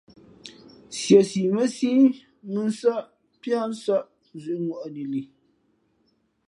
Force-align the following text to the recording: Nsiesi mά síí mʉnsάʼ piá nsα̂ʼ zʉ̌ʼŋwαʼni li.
Nsiesi 0.89 1.41
mά 1.55 1.63
síí 1.75 2.05
mʉnsάʼ 2.53 3.03
piá 3.41 3.59
nsα̂ʼ 3.71 4.05
zʉ̌ʼŋwαʼni 4.41 5.03
li. 5.11 5.21